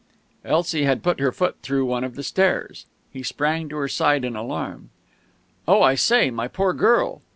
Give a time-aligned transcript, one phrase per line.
[0.43, 2.87] Elsie had put her foot through one of the stairs.
[3.11, 4.89] He sprang to her side in alarm.
[5.67, 6.31] "Oh, I say!
[6.31, 7.21] My poor girl!"